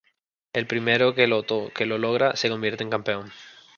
El 0.53 0.65
primero 0.65 1.13
que 1.13 1.27
lo 1.27 1.45
logra 1.99 2.35
se 2.35 2.49
convierte 2.49 2.81
en 2.81 2.87
el 2.87 2.91
campeón. 2.91 3.31